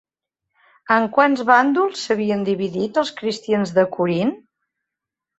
En 0.93 1.03
quants 1.17 1.41
bàndols 1.49 2.05
s'havien 2.05 2.41
dividit 2.47 2.97
els 3.01 3.11
cristians 3.19 3.75
de 3.77 3.83
Corint? 3.97 4.33